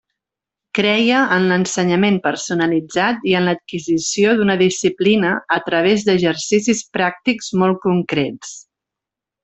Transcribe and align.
Creia 0.77 1.19
en 1.35 1.43
l’ensenyament 1.51 2.17
personalitzat 2.23 3.29
i 3.33 3.37
en 3.41 3.47
l’adquisició 3.49 4.33
d’una 4.41 4.57
disciplina 4.65 5.37
a 5.59 5.61
través 5.71 6.07
d’exercicis 6.09 6.83
pràctics 6.99 7.55
molt 7.65 7.83
concrets. 7.89 8.57